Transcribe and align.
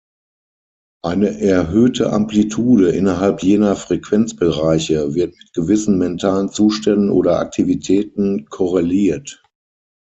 Eine 1.05 1.39
erhöhte 1.41 2.11
Amplitude 2.11 2.89
innerhalb 2.89 3.43
jener 3.43 3.75
Frequenzbereiche 3.75 5.13
wird 5.13 5.37
mit 5.37 5.53
gewissen 5.53 5.99
mentalen 5.99 6.49
Zuständen 6.49 7.11
oder 7.11 7.37
Aktivitäten 7.37 8.45
korreliert. 8.47 9.43